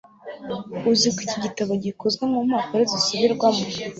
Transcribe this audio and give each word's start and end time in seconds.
Uzi 0.91 1.07
ko 1.15 1.19
iki 1.25 1.37
gitabo 1.45 1.71
gikozwe 1.83 2.23
mu 2.31 2.39
mpapuro 2.47 2.81
zisubirwamo 2.91 3.63